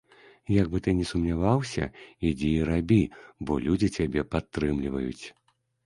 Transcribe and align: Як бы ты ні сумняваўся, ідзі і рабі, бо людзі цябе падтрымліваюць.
Як 0.53 0.71
бы 0.71 0.79
ты 0.87 0.93
ні 1.01 1.05
сумняваўся, 1.09 1.89
ідзі 2.31 2.49
і 2.55 2.65
рабі, 2.73 2.99
бо 3.49 3.61
людзі 3.69 3.95
цябе 4.03 4.29
падтрымліваюць. 4.37 5.25